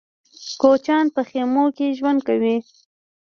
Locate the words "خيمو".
1.29-1.65